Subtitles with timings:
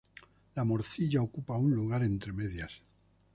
[0.55, 2.81] La morcilla ocupa un lugar entre medias.